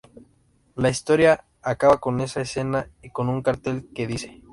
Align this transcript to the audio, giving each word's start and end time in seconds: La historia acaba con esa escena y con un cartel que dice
La 0.77 0.89
historia 0.89 1.43
acaba 1.61 1.99
con 1.99 2.21
esa 2.21 2.41
escena 2.41 2.89
y 3.03 3.11
con 3.11 3.29
un 3.29 3.43
cartel 3.43 3.87
que 3.93 4.07
dice 4.07 4.41